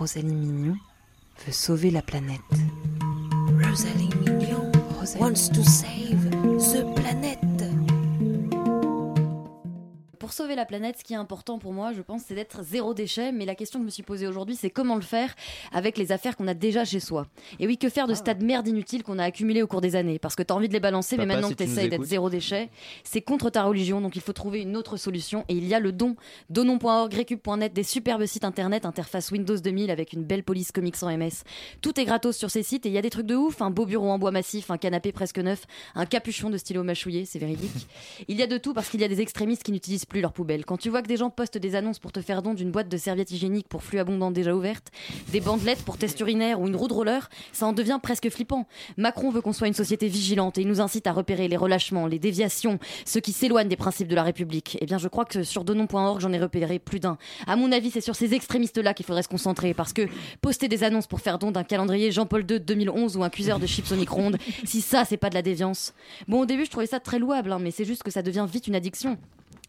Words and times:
Rosalie 0.00 0.34
Mignon 0.34 0.78
veut 1.44 1.52
sauver 1.52 1.90
la 1.90 2.00
planète. 2.00 2.40
Rosalie 3.62 4.08
Mignon 4.24 4.72
wants 5.18 5.50
to 5.50 5.62
save 5.62 6.30
the 6.30 6.94
planet. 6.96 7.38
Pour 10.30 10.36
sauver 10.36 10.54
la 10.54 10.64
planète, 10.64 10.96
ce 10.96 11.02
qui 11.02 11.12
est 11.12 11.16
important 11.16 11.58
pour 11.58 11.72
moi, 11.72 11.92
je 11.92 12.02
pense, 12.02 12.22
c'est 12.24 12.36
d'être 12.36 12.62
zéro 12.62 12.94
déchet. 12.94 13.32
Mais 13.32 13.44
la 13.44 13.56
question 13.56 13.80
que 13.80 13.82
je 13.82 13.86
me 13.86 13.90
suis 13.90 14.04
posée 14.04 14.28
aujourd'hui, 14.28 14.54
c'est 14.54 14.70
comment 14.70 14.94
le 14.94 15.00
faire 15.00 15.34
avec 15.72 15.98
les 15.98 16.12
affaires 16.12 16.36
qu'on 16.36 16.46
a 16.46 16.54
déjà 16.54 16.84
chez 16.84 17.00
soi. 17.00 17.26
Et 17.58 17.66
oui, 17.66 17.78
que 17.78 17.88
faire 17.88 18.06
de 18.06 18.14
ce 18.14 18.22
tas 18.22 18.34
de 18.34 18.44
merde 18.44 18.68
inutile 18.68 19.02
qu'on 19.02 19.18
a 19.18 19.24
accumulé 19.24 19.60
au 19.60 19.66
cours 19.66 19.80
des 19.80 19.96
années? 19.96 20.20
Parce 20.20 20.36
que 20.36 20.44
tu 20.44 20.52
as 20.52 20.56
envie 20.56 20.68
de 20.68 20.72
les 20.72 20.78
balancer, 20.78 21.16
mais 21.16 21.26
maintenant 21.26 21.48
si 21.48 21.56
que 21.56 21.64
tu 21.64 21.68
essayes 21.68 21.88
d'être 21.88 22.04
zéro 22.04 22.30
déchet, 22.30 22.70
c'est 23.02 23.22
contre 23.22 23.50
ta 23.50 23.64
religion. 23.64 24.00
Donc 24.00 24.14
il 24.14 24.22
faut 24.22 24.32
trouver 24.32 24.60
une 24.60 24.76
autre 24.76 24.96
solution. 24.96 25.44
Et 25.48 25.54
il 25.56 25.66
y 25.66 25.74
a 25.74 25.80
le 25.80 25.90
don. 25.90 26.14
Donon.org, 26.48 27.12
récup.net, 27.12 27.72
des 27.72 27.82
superbes 27.82 28.24
sites 28.26 28.44
internet, 28.44 28.86
interface 28.86 29.32
Windows 29.32 29.58
2000 29.58 29.90
avec 29.90 30.12
une 30.12 30.22
belle 30.22 30.44
police 30.44 30.70
comics 30.70 31.02
en 31.02 31.10
MS. 31.10 31.42
Tout 31.80 31.98
est 31.98 32.04
gratos 32.04 32.36
sur 32.36 32.52
ces 32.52 32.62
sites 32.62 32.86
et 32.86 32.88
il 32.88 32.94
y 32.94 32.98
a 32.98 33.02
des 33.02 33.10
trucs 33.10 33.26
de 33.26 33.34
ouf. 33.34 33.60
Un 33.62 33.70
beau 33.70 33.84
bureau 33.84 34.10
en 34.10 34.20
bois 34.20 34.30
massif, 34.30 34.70
un 34.70 34.78
canapé 34.78 35.10
presque 35.10 35.38
neuf, 35.38 35.64
un 35.96 36.06
capuchon 36.06 36.50
de 36.50 36.56
stylo 36.56 36.84
mâchouillé, 36.84 37.24
c'est 37.24 37.40
véridique. 37.40 37.88
Il 38.28 38.36
y 38.36 38.42
a 38.42 38.46
de 38.46 38.58
tout 38.58 38.74
parce 38.74 38.88
qu'il 38.90 39.00
y 39.00 39.04
a 39.04 39.08
des 39.08 39.20
extrémistes 39.20 39.64
qui 39.64 39.72
n'utilisent 39.72 40.06
plus 40.06 40.19
poubelles. 40.28 40.64
Quand 40.64 40.76
tu 40.76 40.90
vois 40.90 41.02
que 41.02 41.08
des 41.08 41.16
gens 41.16 41.30
postent 41.30 41.58
des 41.58 41.74
annonces 41.74 41.98
pour 41.98 42.12
te 42.12 42.20
faire 42.20 42.42
don 42.42 42.54
d'une 42.54 42.70
boîte 42.70 42.88
de 42.88 42.96
serviettes 42.96 43.30
hygiéniques 43.30 43.68
pour 43.68 43.82
flux 43.82 43.98
abondants 43.98 44.30
déjà 44.30 44.54
ouvertes, 44.54 44.90
des 45.32 45.40
bandelettes 45.40 45.82
pour 45.82 45.96
test 45.96 46.20
urinaire 46.20 46.60
ou 46.60 46.68
une 46.68 46.76
roue 46.76 46.88
de 46.88 46.92
roller, 46.92 47.28
ça 47.52 47.66
en 47.66 47.72
devient 47.72 47.98
presque 48.02 48.28
flippant. 48.28 48.66
Macron 48.96 49.30
veut 49.30 49.40
qu'on 49.40 49.52
soit 49.52 49.68
une 49.68 49.74
société 49.74 50.08
vigilante 50.08 50.58
et 50.58 50.62
il 50.62 50.68
nous 50.68 50.80
incite 50.80 51.06
à 51.06 51.12
repérer 51.12 51.48
les 51.48 51.56
relâchements, 51.56 52.06
les 52.06 52.18
déviations, 52.18 52.78
ceux 53.04 53.20
qui 53.20 53.32
s'éloignent 53.32 53.68
des 53.68 53.76
principes 53.76 54.08
de 54.08 54.14
la 54.14 54.22
République. 54.22 54.76
Eh 54.80 54.86
bien, 54.86 54.98
je 54.98 55.08
crois 55.08 55.24
que 55.24 55.42
sur 55.42 55.64
donon.org, 55.64 56.20
j'en 56.20 56.32
ai 56.32 56.38
repéré 56.38 56.78
plus 56.78 57.00
d'un. 57.00 57.16
À 57.46 57.56
mon 57.56 57.72
avis, 57.72 57.90
c'est 57.90 58.00
sur 58.00 58.16
ces 58.16 58.34
extrémistes-là 58.34 58.94
qu'il 58.94 59.06
faudrait 59.06 59.22
se 59.22 59.28
concentrer 59.28 59.74
parce 59.74 59.92
que 59.92 60.02
poster 60.40 60.68
des 60.68 60.84
annonces 60.84 61.06
pour 61.06 61.20
faire 61.20 61.38
don 61.38 61.50
d'un 61.50 61.64
calendrier 61.64 62.12
Jean-Paul 62.12 62.42
II 62.42 62.46
de 62.46 62.58
2011 62.58 63.16
ou 63.16 63.22
un 63.22 63.30
cuiseur 63.30 63.58
de 63.58 63.66
chips 63.66 63.90
au 63.92 63.96
micro-ondes, 63.96 64.38
si 64.64 64.80
ça, 64.80 65.04
c'est 65.04 65.16
pas 65.16 65.30
de 65.30 65.34
la 65.34 65.42
déviance. 65.42 65.94
Bon, 66.28 66.40
au 66.40 66.46
début, 66.46 66.64
je 66.64 66.70
trouvais 66.70 66.86
ça 66.86 67.00
très 67.00 67.18
louable, 67.18 67.52
hein, 67.52 67.58
mais 67.60 67.70
c'est 67.70 67.84
juste 67.84 68.02
que 68.02 68.10
ça 68.10 68.22
devient 68.22 68.46
vite 68.50 68.66
une 68.66 68.74
addiction. 68.74 69.18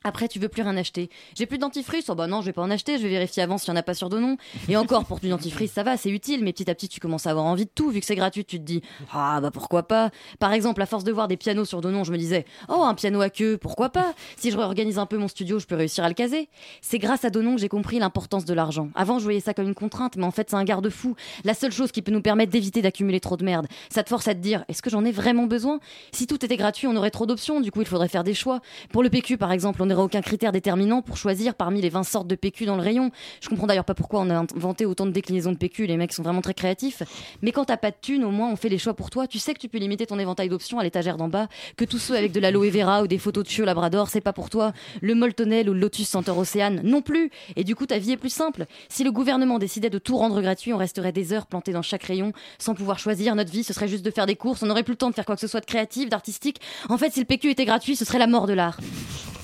Après, 0.04 0.28
tu 0.28 0.40
veux 0.40 0.50
plus 0.50 0.64
rien 0.64 0.76
acheter. 0.78 1.10
J'ai 1.36 1.46
plus 1.46 1.58
de 1.58 1.62
dentifrice. 1.62 2.10
Oh 2.10 2.16
bah 2.16 2.28
non, 2.28 2.42
je 2.42 2.48
vais 2.48 2.54
pas 2.54 2.62
en 2.62 2.72
acheter. 2.72 2.98
Je 2.98 3.04
vais 3.04 3.10
vérifier 3.10 3.44
avant 3.44 3.58
s'il 3.58 3.70
y 3.70 3.72
en 3.72 3.76
a 3.76 3.84
pas 3.84 3.94
sur 3.94 4.10
Donon. 4.10 4.38
Et 4.68 4.76
encore, 4.76 5.06
pour 5.06 5.20
du 5.20 5.30
dentifrice, 5.30 5.72
ça 5.72 5.84
va, 5.84 5.98
c'est 5.98 6.10
utile. 6.10 6.44
Mais 6.44 6.54
petit 6.54 6.70
à 6.70 6.76
petit, 6.76 6.90
tu 6.90 7.00
commences 7.00 7.28
à 7.28 7.32
avoir 7.32 7.46
envie 7.46 7.66
de 7.66 7.72
tout. 7.74 7.92
Vu 7.92 8.00
que 8.00 8.06
c'est 8.06 8.16
gratuit, 8.16 8.44
tu 8.44 8.58
te 8.58 8.64
dis, 8.64 8.82
ah 9.14 9.40
bah 9.42 9.52
pourquoi 9.52 9.84
pas? 9.84 10.10
Par 10.40 10.54
exemple, 10.54 10.82
à 10.82 10.86
force 10.86 11.04
de 11.04 11.12
voir 11.12 11.28
des 11.28 11.38
pianos 11.38 11.66
sur 11.66 11.82
Donon, 11.82 12.04
je 12.04 12.12
me 12.12 12.18
disais, 12.18 12.46
oh 12.68 12.82
un 12.82 12.96
piano 12.96 13.22
à 13.22 13.30
queue, 13.30 13.58
pourquoi 13.58 13.90
pas? 13.90 14.14
Si 14.38 14.50
je 14.50 14.58
réorganise 14.58 14.98
un 14.98 15.06
peu 15.06 15.18
mon 15.18 15.28
studio, 15.28 15.60
je 15.60 15.68
peux 15.68 15.76
réussir 15.76 16.04
à 16.04 16.08
le 16.08 16.16
caser. 16.16 16.50
C'est 16.82 16.98
grâce 16.98 17.24
à 17.24 17.30
Donon 17.30 17.56
que 17.56 17.62
j'ai 17.62 17.70
compris 17.70 18.00
l'importance 18.00 18.46
de 18.46 18.54
l'argent. 18.54 18.90
Avant, 18.96 19.20
je 19.20 19.24
voyais 19.24 19.40
ça 19.40 19.54
comme 19.54 19.68
une 19.68 19.76
contrainte, 19.76 20.16
mais 20.18 20.26
en 20.26 20.32
fait, 20.32 20.50
c'est 20.50 20.56
un 20.56 20.64
garde-fou. 20.64 21.16
La 21.44 21.54
seule 21.54 21.72
chose 21.72 21.92
qui 21.92 22.02
peut 22.02 22.12
nous 22.12 22.22
permettre 22.22 22.52
d'éviter 22.52 22.82
d'accumuler 22.82 23.20
trop 23.20 23.38
de 23.38 23.46
merde. 23.46 23.68
Ça 23.90 24.04
te 24.04 24.10
force 24.10 24.28
à 24.28 24.34
te 24.34 24.40
dire, 24.40 24.66
est-ce 24.68 24.82
que 24.82 24.90
j'en 24.90 25.06
ai 25.06 25.12
vraiment 25.12 25.46
besoin? 25.46 25.80
Si 26.12 26.26
tout 26.26 26.44
était 26.44 26.58
gratuit, 26.58 26.88
on 26.88 26.96
aurait 26.96 27.12
trop 27.12 27.28
d'options. 27.28 27.62
Du 27.62 27.72
coup, 27.72 27.82
il 27.82 27.88
faudrait 27.88 28.08
faire 28.08 28.24
des 28.24 28.34
choix. 28.34 28.62
Pour 28.92 29.04
le 29.04 29.10
PQ, 29.10 29.38
par 29.38 29.52
exemple, 29.52 29.82
aucun 30.00 30.22
critère 30.22 30.52
déterminant 30.52 31.02
pour 31.02 31.18
choisir 31.18 31.56
parmi 31.56 31.82
les 31.82 31.90
20 31.90 32.04
sortes 32.04 32.28
de 32.28 32.36
PQ 32.36 32.66
dans 32.66 32.76
le 32.76 32.82
rayon. 32.82 33.12
Je 33.42 33.50
comprends 33.50 33.68
d'ailleurs 33.68 33.86
pas 33.86 33.94
pourquoi 33.94 34.22
on 34.22 34.30
a 34.30 34.36
inventé 34.36 34.86
autant 34.86 35.06
de 35.06 35.12
déclinaisons 35.12 35.52
de 35.52 35.58
PQ. 35.58 35.88
Les 35.88 35.98
mecs 35.98 36.14
sont 36.14 36.24
vraiment 36.24 36.42
très 36.42 36.54
créatifs. 36.54 37.04
Mais 37.42 37.52
quand 37.52 37.66
t'as 37.66 37.78
pas 37.78 37.92
de 37.92 37.96
thunes, 38.02 38.24
au 38.24 38.32
moins 38.32 38.50
on 38.52 38.56
fait 38.56 38.70
les 38.70 38.78
choix 38.78 38.94
pour 38.94 39.10
toi. 39.10 39.28
Tu 39.28 39.40
sais 39.40 39.54
que 39.54 39.60
tu 39.60 39.68
peux 39.68 39.78
limiter 39.78 40.06
ton 40.06 40.20
éventail 40.20 40.50
d'options 40.50 40.80
à 40.80 40.84
l'étagère 40.84 41.18
d'en 41.18 41.28
bas. 41.28 41.48
Que 41.78 41.86
tous 41.86 41.98
ceux 42.00 42.16
avec 42.16 42.32
de 42.32 42.40
l'aloe 42.40 42.70
vera 42.70 43.04
ou 43.04 43.08
des 43.08 43.18
photos 43.18 43.44
de 43.44 43.50
chiots 43.50 43.66
labrador, 43.66 44.10
c'est 44.10 44.22
pas 44.22 44.34
pour 44.34 44.50
toi. 44.50 44.74
Le 45.02 45.16
moltonel 45.16 45.70
ou 45.70 45.74
le 45.74 45.80
lotus 45.80 46.08
senteur 46.08 46.38
océane, 46.38 46.82
non 46.84 47.02
plus. 47.02 47.32
Et 47.56 47.64
du 47.64 47.76
coup, 47.76 47.86
ta 47.86 47.98
vie 47.98 48.12
est 48.12 48.18
plus 48.18 48.34
simple. 48.34 48.66
Si 48.90 49.04
le 49.04 49.12
gouvernement 49.12 49.60
décidait 49.60 49.90
de 49.90 50.00
tout 50.00 50.18
rendre 50.18 50.42
gratuit, 50.42 50.74
on 50.74 50.78
resterait 50.78 51.12
des 51.12 51.34
heures 51.34 51.48
plantés 51.48 51.74
dans 51.74 51.82
chaque 51.82 52.04
rayon 52.04 52.34
sans 52.60 52.76
pouvoir 52.76 53.00
choisir. 53.00 53.36
Notre 53.36 53.52
vie, 53.52 53.64
ce 53.64 53.74
serait 53.74 53.88
juste 53.88 54.06
de 54.06 54.12
faire 54.12 54.26
des 54.26 54.36
courses. 54.36 54.64
On 54.64 54.68
n'aurait 54.68 54.84
plus 54.84 54.94
le 54.94 54.98
temps 54.98 55.10
de 55.10 55.16
faire 55.16 55.26
quoi 55.26 55.36
que 55.36 55.42
ce 55.42 55.48
soit 55.48 55.62
de 55.62 55.66
créatif, 55.66 56.10
d'artistique. 56.10 56.62
En 56.90 56.98
fait, 56.98 57.12
si 57.14 57.20
le 57.20 57.26
PQ 57.26 57.52
était 57.52 57.66
gratuit, 57.66 57.96
ce 57.96 58.06
serait 58.06 58.20
la 58.20 58.28
mort 58.28 58.48
de 58.48 58.54
l'art. 58.54 58.78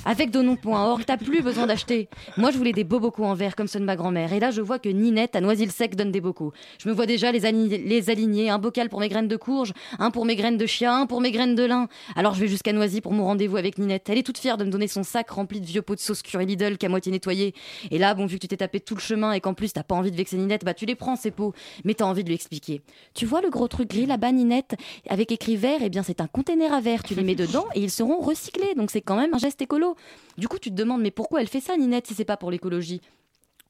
Avec 0.09 0.31
donon.org, 0.31 1.03
t'as 1.05 1.17
plus 1.17 1.41
besoin 1.41 1.67
d'acheter. 1.67 2.07
Moi, 2.37 2.51
je 2.51 2.57
voulais 2.57 2.71
des 2.71 2.85
beaux 2.85 3.01
bocaux 3.01 3.25
en 3.25 3.33
verre 3.33 3.57
comme 3.57 3.67
ceux 3.67 3.81
de 3.81 3.83
ma 3.83 3.97
grand-mère. 3.97 4.31
Et 4.31 4.39
là, 4.39 4.51
je 4.51 4.61
vois 4.61 4.79
que 4.79 4.87
Ninette 4.87 5.35
à 5.35 5.41
Noisy-le-Sec 5.41 5.97
donne 5.97 6.13
des 6.13 6.21
bocaux. 6.21 6.53
Je 6.81 6.87
me 6.87 6.93
vois 6.93 7.05
déjà 7.05 7.29
les, 7.33 7.45
aligner-. 7.45 8.49
Un 8.49 8.57
bocal 8.57 8.87
pour 8.87 9.01
mes 9.01 9.09
graines 9.09 9.27
de 9.27 9.35
courge, 9.35 9.73
un 9.99 10.09
pour 10.09 10.23
mes 10.23 10.37
graines 10.37 10.55
de 10.55 10.65
chien, 10.65 11.01
un 11.01 11.07
pour 11.07 11.19
mes 11.19 11.31
graines 11.31 11.55
de 11.55 11.63
lin. 11.65 11.89
Alors, 12.15 12.35
je 12.35 12.39
vais 12.39 12.47
jusqu'à 12.47 12.71
Noisy 12.71 13.01
pour 13.01 13.11
mon 13.11 13.25
rendez-vous 13.25 13.57
avec 13.57 13.77
Ninette. 13.79 14.07
Elle 14.07 14.17
est 14.17 14.23
toute 14.23 14.37
fière 14.37 14.55
de 14.57 14.63
me 14.63 14.69
donner 14.69 14.87
son 14.87 15.03
sac 15.03 15.29
rempli 15.29 15.59
de 15.59 15.65
vieux 15.65 15.81
pots 15.81 15.95
de 15.95 15.99
sauce 15.99 16.21
curry 16.21 16.45
Lidl 16.45 16.77
qu'à 16.77 16.87
moitié 16.87 17.11
nettoyé. 17.11 17.53
Et 17.91 17.97
là, 17.97 18.13
bon, 18.13 18.27
vu 18.27 18.37
que 18.37 18.41
tu 18.43 18.47
t'es 18.47 18.55
tapé 18.55 18.79
tout 18.79 18.95
le 18.95 19.01
chemin 19.01 19.33
et 19.33 19.41
qu'en 19.41 19.53
plus 19.53 19.73
t'as 19.73 19.83
pas 19.83 19.95
envie 19.95 20.11
de 20.11 20.15
vexer 20.15 20.37
Ninette, 20.37 20.63
bah 20.63 20.73
tu 20.73 20.85
les 20.85 20.95
prends 20.95 21.17
ces 21.17 21.31
pots. 21.31 21.51
Mais 21.83 21.95
t'as 21.95 22.05
envie 22.05 22.23
de 22.23 22.29
lui 22.29 22.35
expliquer. 22.35 22.81
Tu 23.13 23.25
vois 23.25 23.41
le 23.41 23.49
gros 23.49 23.67
truc 23.67 23.89
gris 23.89 24.05
là-bas, 24.05 24.31
Ninette, 24.31 24.75
avec 25.09 25.33
écrit 25.33 25.57
vert, 25.57 25.79
eh 25.81 25.89
bien 25.89 26.01
c'est 26.01 26.21
un 26.21 26.27
container 26.27 26.73
à 26.73 26.79
verre. 26.79 27.03
Tu 27.03 27.13
les 27.13 27.23
mets 27.23 27.35
dedans 27.35 27.65
et 27.75 27.81
ils 27.81 27.91
seront 27.91 28.21
recyclés. 28.21 28.73
Donc 28.77 28.89
c'est 28.89 29.01
quand 29.01 29.17
même 29.17 29.33
un 29.33 29.37
geste 29.37 29.61
écolo. 29.61 29.96
Du 30.37 30.47
coup, 30.47 30.59
tu 30.59 30.69
te 30.69 30.75
demandes, 30.75 31.01
mais 31.01 31.11
pourquoi 31.11 31.41
elle 31.41 31.47
fait 31.47 31.59
ça, 31.59 31.75
Ninette, 31.77 32.07
si 32.07 32.13
c'est 32.13 32.25
pas 32.25 32.37
pour 32.37 32.51
l'écologie? 32.51 33.01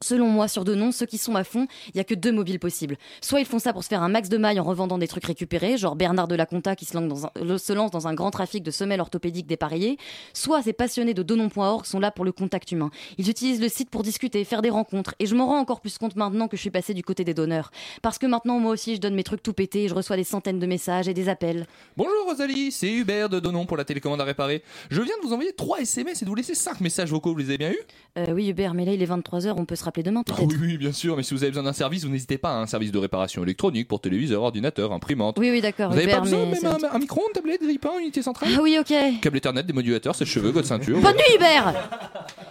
Selon 0.02 0.28
moi, 0.28 0.48
sur 0.48 0.64
Denon, 0.64 0.92
ceux 0.92 1.06
qui 1.06 1.18
sont 1.18 1.36
à 1.36 1.44
fond, 1.44 1.68
il 1.94 1.98
y 1.98 2.00
a 2.00 2.04
que 2.04 2.14
deux 2.16 2.32
mobiles 2.32 2.60
possibles. 2.60 2.98
Soit 3.22 3.40
ils 3.40 3.46
font 3.46 3.60
ça 3.60 3.74
pour 3.74 3.84
se 3.84 3.88
faire 3.90 4.04
un 4.04 4.10
max 4.10 4.30
de 4.30 4.38
mailles 4.38 4.60
en 4.60 4.64
revendant 4.64 4.98
des 4.98 5.08
trucs 5.08 5.26
récupérés, 5.26 5.78
genre 5.78 5.96
Bernard 5.96 6.28
de 6.28 6.36
la 6.36 6.46
Conta 6.46 6.76
qui 6.76 6.86
se 6.86 6.96
lance 6.98 7.08
dans 7.08 7.26
un, 7.26 7.32
le- 7.42 7.58
se 7.58 7.74
lance 7.74 7.92
dans 7.92 8.08
un 8.08 8.14
grand 8.14 8.32
trafic 8.32 8.64
de 8.64 8.72
semelles 8.72 9.02
orthopédiques 9.02 9.48
dépareillées. 9.48 9.98
Soit 10.34 10.62
ces 10.62 10.74
passionnés 10.74 11.14
de 11.14 11.24
Donon.org 11.24 11.86
sont 11.86 12.00
là 12.00 12.12
pour 12.12 12.26
le 12.26 12.32
contact 12.32 12.72
humain. 12.72 12.92
Ils 13.18 13.30
utilisent 13.30 13.62
le 13.62 13.70
site 13.70 13.90
pour 13.90 14.04
discuter, 14.04 14.44
faire 14.44 14.62
des 14.62 14.70
rencontres. 14.70 15.16
Et 15.20 15.26
je 15.26 15.36
m'en 15.36 15.48
rends 15.48 15.60
encore 15.60 15.82
plus 15.82 15.98
compte 15.98 16.16
maintenant 16.16 16.48
que 16.48 16.58
je 16.58 16.62
suis 16.62 16.70
passé 16.70 16.94
du 16.94 17.04
côté 17.04 17.24
des 17.24 17.34
donneurs. 17.34 17.72
Parce 18.02 18.18
que 18.18 18.26
maintenant, 18.28 18.60
moi 18.60 18.72
aussi, 18.72 18.96
je 18.96 19.02
donne 19.02 19.16
mes 19.16 19.24
trucs 19.24 19.42
tout 19.42 19.54
pétés 19.54 19.86
et 19.86 19.88
je 19.88 19.96
reçois 19.96 20.16
des 20.16 20.24
centaines 20.24 20.60
de 20.60 20.66
messages 20.68 21.08
et 21.08 21.14
des 21.14 21.28
appels. 21.30 21.66
Bonjour 21.96 22.26
Rosalie, 22.28 22.72
c'est 22.72 22.92
Hubert 22.92 23.30
de 23.30 23.40
Donon 23.40 23.66
pour 23.66 23.78
la 23.78 23.86
télécommande 23.86 24.22
à 24.22 24.26
réparer. 24.26 24.62
Je 24.92 25.02
viens 25.02 25.16
de 25.22 25.26
vous 25.26 25.34
envoyer 25.34 25.54
3 25.54 25.80
SMS 25.82 26.22
et 26.22 26.26
de 26.26 26.30
vous 26.30 26.36
laisser 26.36 26.54
5 26.56 26.82
messages 26.82 27.10
vocaux, 27.10 27.32
vous 27.32 27.40
les 27.40 27.46
avez 27.46 27.58
bien 27.58 27.72
eus? 27.72 27.80
Euh, 28.18 28.32
oui, 28.34 28.50
Hubert, 28.50 28.74
mais 28.74 28.86
là, 28.86 28.94
il 28.94 29.02
est 29.02 29.06
23h, 29.10 29.54
on 29.58 29.66
peut 29.66 29.76
se 29.76 29.84
rappeler 29.88 30.04
demain, 30.04 30.24
Ah 30.30 30.34
oui, 30.40 30.56
oui, 30.62 30.78
bien 30.78 30.92
sûr, 30.92 31.16
mais 31.18 31.24
si 31.24 31.34
vous 31.34 31.44
avez 31.44 31.52
besoin 31.52 31.64
d'un 31.64 31.74
service, 31.74 32.04
vous 32.04 32.12
n'hésitez 32.12 32.38
pas 32.38 32.52
à 32.52 32.58
un 32.58 32.68
service 32.68 32.92
de 32.92 32.98
réparation 32.98 33.44
électronique 33.44 33.88
pour 33.88 34.02
téléviseur, 34.02 34.44
ordinateur, 34.44 34.92
imprimante. 34.92 35.38
Oui, 35.40 35.50
oui, 35.50 35.62
d'accord, 35.62 35.90
Vous 35.90 35.96
n'avez 35.96 36.12
pas 36.12 36.20
besoin 36.20 36.46
mais 36.46 36.60
même 36.62 36.78
un, 36.84 36.96
un 36.96 37.00
micro-ondes, 37.00 37.34
tablette, 37.34 37.62
unité 38.00 38.22
centrale? 38.22 38.50
Ah 38.56 38.60
oui, 38.62 38.78
ok. 38.80 38.94
Câble 39.22 39.38
Ethernet, 39.38 39.64
des 39.64 39.74
modulateurs, 39.74 40.16
sèche-cheveux, 40.16 40.50
votre 40.50 40.68
ceinture. 40.68 41.00
Bonne 41.00 41.16
nuit 41.16 41.36
Hubert 41.36 41.74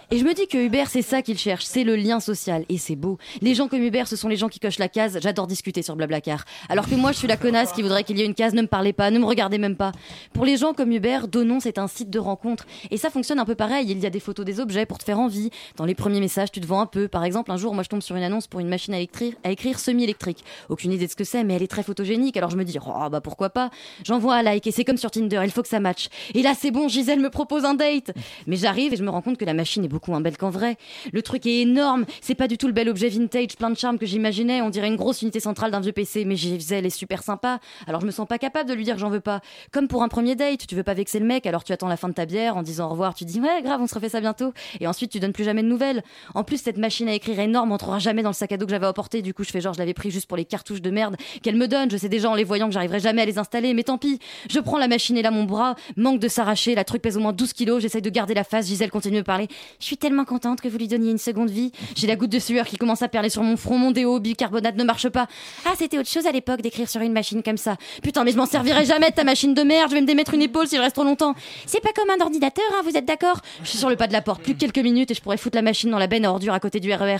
Et 0.09 0.19
je 0.19 0.23
me 0.23 0.33
dis 0.33 0.47
que 0.47 0.57
Hubert 0.57 0.89
c'est 0.89 1.01
ça 1.01 1.21
qu'il 1.21 1.37
cherche, 1.37 1.65
c'est 1.65 1.83
le 1.83 1.97
lien 1.97 2.21
social 2.21 2.63
et 2.69 2.77
c'est 2.77 2.95
beau. 2.95 3.17
Les 3.41 3.55
gens 3.55 3.67
comme 3.67 3.81
Hubert 3.83 4.07
ce 4.07 4.15
sont 4.15 4.29
les 4.29 4.37
gens 4.37 4.47
qui 4.47 4.61
cochent 4.61 4.79
la 4.79 4.87
case, 4.87 5.19
j'adore 5.21 5.47
discuter 5.47 5.81
sur 5.81 5.97
Blablacar. 5.97 6.45
Alors 6.69 6.87
que 6.87 6.95
moi 6.95 7.11
je 7.11 7.17
suis 7.17 7.27
la 7.27 7.35
connasse 7.35 7.73
qui 7.73 7.81
voudrait 7.81 8.05
qu'il 8.05 8.17
y 8.17 8.21
ait 8.21 8.25
une 8.25 8.33
case 8.33 8.53
ne 8.53 8.61
me 8.61 8.67
parlez 8.67 8.93
pas, 8.93 9.11
ne 9.11 9.19
me 9.19 9.25
regardez 9.25 9.57
même 9.57 9.75
pas. 9.75 9.91
Pour 10.31 10.45
les 10.45 10.55
gens 10.55 10.73
comme 10.73 10.93
Hubert, 10.93 11.27
Donon 11.27 11.59
c'est 11.59 11.77
un 11.77 11.89
site 11.89 12.09
de 12.09 12.19
rencontre 12.19 12.65
et 12.89 12.95
ça 12.95 13.09
fonctionne 13.09 13.37
un 13.37 13.43
peu 13.43 13.55
pareil, 13.55 13.85
il 13.91 13.99
y 13.99 14.05
a 14.05 14.09
des 14.09 14.21
photos 14.21 14.45
des 14.45 14.61
objets 14.61 14.85
pour 14.85 14.97
te 14.97 15.03
faire 15.03 15.19
envie. 15.19 15.49
Dans 15.75 15.83
les 15.83 15.93
premiers 15.93 16.21
messages 16.21 16.53
tu 16.53 16.61
te 16.61 16.65
vends 16.65 16.79
un 16.79 16.85
peu. 16.85 17.09
Par 17.09 17.25
exemple 17.25 17.51
un 17.51 17.57
jour 17.57 17.73
moi 17.73 17.83
je 17.83 17.89
tombe 17.89 18.01
sur 18.01 18.15
une 18.15 18.23
annonce 18.23 18.47
pour 18.47 18.61
une 18.61 18.69
machine 18.69 18.93
à 18.93 18.99
écrire, 19.01 19.33
à 19.43 19.51
écrire 19.51 19.77
semi-électrique. 19.77 20.45
Aucune 20.69 20.93
idée 20.93 21.07
de 21.07 21.11
ce 21.11 21.17
que 21.17 21.25
c'est 21.25 21.43
mais 21.43 21.55
elle 21.55 21.63
est 21.63 21.67
très 21.67 21.83
photogénique 21.83 22.37
alors 22.37 22.49
je 22.49 22.55
me 22.55 22.63
dis 22.63 22.77
oh 22.79 23.09
bah 23.11 23.19
pourquoi 23.19 23.49
pas. 23.49 23.71
J'envoie 24.05 24.35
un 24.35 24.43
like 24.43 24.67
et 24.67 24.71
c'est 24.71 24.85
comme 24.85 24.95
sur 24.95 25.11
Tinder, 25.11 25.41
il 25.43 25.51
faut 25.51 25.63
que 25.63 25.67
ça 25.67 25.81
matche. 25.81 26.07
Et 26.33 26.43
là 26.43 26.53
c'est 26.57 26.71
bon, 26.71 26.87
Gisèle 26.87 27.19
me 27.19 27.29
propose 27.29 27.65
un 27.65 27.73
date. 27.73 28.13
Mais 28.45 28.55
j'arrive 28.55 28.93
et 28.93 28.95
je 28.95 29.03
me 29.03 29.09
rends 29.09 29.21
compte 29.21 29.37
que 29.37 29.43
la 29.43 29.53
machine 29.53 29.83
est 29.83 29.96
beaucoup 29.97 30.11
moins 30.11 30.21
belle 30.21 30.37
qu'en 30.37 30.51
vrai. 30.51 30.77
Le 31.11 31.23
truc 31.23 31.47
est 31.47 31.61
énorme, 31.61 32.05
c'est 32.21 32.35
pas 32.35 32.47
du 32.47 32.59
tout 32.59 32.67
le 32.67 32.73
bel 32.73 32.87
objet 32.87 33.09
vintage 33.09 33.57
plein 33.57 33.71
de 33.71 33.77
charme 33.77 33.97
que 33.97 34.05
j'imaginais, 34.05 34.61
on 34.61 34.69
dirait 34.69 34.89
une 34.89 34.95
grosse 34.95 35.23
unité 35.23 35.39
centrale 35.39 35.71
d'un 35.71 35.79
vieux 35.79 35.91
PC, 35.91 36.23
mais 36.23 36.35
Gisèle 36.35 36.85
est 36.85 36.91
super 36.91 37.23
sympa, 37.23 37.59
alors 37.87 37.99
je 38.01 38.05
me 38.05 38.11
sens 38.11 38.27
pas 38.27 38.37
capable 38.37 38.69
de 38.69 38.75
lui 38.75 38.83
dire 38.83 38.93
que 38.93 38.99
j'en 38.99 39.09
veux 39.09 39.21
pas. 39.21 39.41
Comme 39.71 39.87
pour 39.87 40.03
un 40.03 40.07
premier 40.07 40.35
date, 40.35 40.67
tu 40.67 40.75
veux 40.75 40.83
pas 40.83 40.93
vexer 40.93 41.17
le 41.17 41.25
mec, 41.25 41.47
alors 41.47 41.63
tu 41.63 41.73
attends 41.73 41.87
la 41.87 41.97
fin 41.97 42.09
de 42.09 42.13
ta 42.13 42.27
bière 42.27 42.57
en 42.57 42.61
disant 42.61 42.85
au 42.85 42.89
revoir, 42.91 43.15
tu 43.15 43.25
dis 43.25 43.41
ouais 43.41 43.63
grave 43.63 43.81
on 43.81 43.87
se 43.87 43.95
refait 43.95 44.09
ça 44.09 44.21
bientôt, 44.21 44.53
et 44.79 44.85
ensuite 44.85 45.09
tu 45.09 45.19
donnes 45.19 45.33
plus 45.33 45.45
jamais 45.45 45.63
de 45.63 45.67
nouvelles. 45.67 46.03
En 46.35 46.43
plus 46.43 46.61
cette 46.61 46.77
machine 46.77 47.09
à 47.09 47.13
écrire 47.15 47.39
énorme 47.39 47.71
entrera 47.71 47.97
jamais 47.97 48.21
dans 48.21 48.29
le 48.29 48.35
sac 48.35 48.51
à 48.51 48.57
dos 48.57 48.67
que 48.67 48.71
j'avais 48.71 48.85
apporté, 48.85 49.23
du 49.23 49.33
coup 49.33 49.43
je 49.43 49.49
fais 49.49 49.61
genre 49.61 49.73
je 49.73 49.79
l'avais 49.79 49.95
pris 49.95 50.11
juste 50.11 50.27
pour 50.27 50.37
les 50.37 50.45
cartouches 50.45 50.83
de 50.83 50.91
merde 50.91 51.15
qu'elle 51.41 51.55
me 51.55 51.67
donne, 51.67 51.89
je 51.89 51.97
sais 51.97 52.09
déjà 52.09 52.29
en 52.29 52.35
les 52.35 52.43
voyant 52.43 52.67
que 52.67 52.73
j'arriverai 52.73 52.99
jamais 52.99 53.23
à 53.23 53.25
les 53.25 53.39
installer, 53.39 53.73
mais 53.73 53.83
tant 53.83 53.97
pis, 53.97 54.19
je 54.47 54.59
prends 54.59 54.77
la 54.77 54.87
machine 54.87 55.17
et 55.17 55.23
là 55.23 55.31
mon 55.31 55.45
bras 55.45 55.73
manque 55.95 56.19
de 56.19 56.27
s'arracher, 56.27 56.75
la 56.75 56.83
truc 56.83 57.01
pèse 57.01 57.17
au 57.17 57.19
moins 57.19 57.33
12 57.33 57.53
kilos, 57.53 57.81
j'essaye 57.81 58.03
de 58.03 58.09
garder 58.11 58.35
la 58.35 58.43
face, 58.43 58.67
Gisèle 58.67 58.91
continue 58.91 59.17
de 59.17 59.23
parler. 59.23 59.47
Je 59.87 59.91
suis 59.91 59.97
tellement 59.97 60.25
contente 60.25 60.59
que 60.59 60.67
vous 60.67 60.77
lui 60.77 60.89
donniez 60.89 61.11
une 61.11 61.17
seconde 61.17 61.49
vie. 61.49 61.71
J'ai 61.95 62.07
la 62.07 62.17
goutte 62.17 62.29
de 62.29 62.39
sueur 62.39 62.65
qui 62.65 62.75
commence 62.75 63.03
à 63.03 63.07
perler 63.07 63.29
sur 63.29 63.41
mon 63.41 63.55
front, 63.55 63.77
mon 63.77 63.91
déo, 63.91 64.19
bicarbonate 64.19 64.75
ne 64.75 64.83
marche 64.83 65.07
pas. 65.07 65.27
Ah, 65.65 65.75
c'était 65.77 65.97
autre 65.97 66.09
chose 66.09 66.25
à 66.25 66.33
l'époque 66.33 66.59
d'écrire 66.59 66.89
sur 66.89 66.99
une 66.99 67.13
machine 67.13 67.41
comme 67.41 67.55
ça. 67.55 67.77
Putain, 68.03 68.25
mais 68.25 68.33
je 68.33 68.35
m'en 68.35 68.45
servirai 68.45 68.83
jamais 68.83 69.11
de 69.11 69.15
ta 69.15 69.23
machine 69.23 69.53
de 69.53 69.61
merde, 69.61 69.89
je 69.89 69.95
vais 69.95 70.01
me 70.01 70.05
démettre 70.05 70.33
une 70.33 70.41
épaule 70.41 70.67
si 70.67 70.75
je 70.75 70.81
reste 70.81 70.95
trop 70.95 71.05
longtemps. 71.05 71.35
C'est 71.65 71.79
pas 71.79 71.93
comme 71.95 72.09
un 72.09 72.21
ordinateur, 72.21 72.65
hein, 72.73 72.81
vous 72.83 72.97
êtes 72.97 73.05
d'accord? 73.05 73.39
Je 73.63 73.69
suis 73.69 73.77
sur 73.77 73.87
le 73.87 73.95
pas 73.95 74.07
de 74.07 74.11
la 74.11 74.21
porte, 74.21 74.41
plus 74.41 74.55
que 74.55 74.59
quelques 74.59 74.79
minutes 74.79 75.09
et 75.11 75.13
je 75.13 75.21
pourrais 75.21 75.37
foutre 75.37 75.55
la 75.55 75.61
machine 75.61 75.89
dans 75.89 75.99
la 75.99 76.07
benne 76.07 76.25
à 76.25 76.31
ordures 76.31 76.53
à 76.53 76.59
côté 76.59 76.81
du 76.81 76.93
RER. 76.93 77.19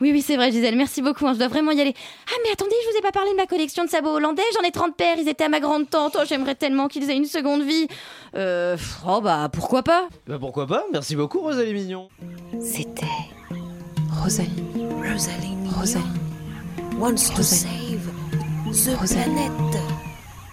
Oui, 0.00 0.10
oui, 0.10 0.22
c'est 0.22 0.36
vrai, 0.36 0.50
Gisèle, 0.50 0.74
merci 0.74 1.02
beaucoup, 1.02 1.26
hein, 1.26 1.34
je 1.34 1.38
dois 1.38 1.48
vraiment 1.48 1.72
y 1.72 1.82
aller. 1.82 1.92
Ah, 2.30 2.38
mais 2.44 2.50
attendez, 2.50 2.76
je 2.82 2.92
vous 2.92 2.96
ai 2.96 3.02
pas 3.02 3.12
parlé 3.12 3.32
de 3.32 3.36
ma 3.36 3.44
collection 3.44 3.84
de 3.84 3.90
sabots 3.90 4.14
hollandais, 4.14 4.42
j'en 4.54 4.66
ai 4.66 4.70
30 4.70 4.96
paires, 4.96 5.16
ils 5.18 5.28
étaient 5.28 5.44
à 5.44 5.50
ma 5.50 5.60
grande 5.60 5.90
tante. 5.90 6.16
Oh, 6.18 6.24
j'aimerais 6.26 6.54
tellement 6.54 6.88
qu'ils 6.88 7.10
aient 7.10 7.16
une 7.16 7.26
seconde 7.26 7.60
vie. 7.60 7.88
Euh, 8.34 8.78
oh 9.06 9.20
bah, 9.20 9.50
pourquoi 9.52 9.82
pas? 9.82 10.08
Bah 10.26 10.38
pourquoi 10.40 10.66
pas? 10.66 10.84
Merci 10.94 11.14
beaucoup 11.14 11.40
Rosalie 11.40 11.74
Mignon. 11.74 12.05
C'était 12.60 13.06
Rosalie. 14.22 14.62
Rosalie 15.02 15.56
Mignon 15.56 15.78
Rosalie. 15.78 16.04
wants 16.98 17.30
to 17.30 17.42
save 17.42 18.04
the 18.06 18.96
Rosalie. 19.00 19.24
planet. 19.24 19.85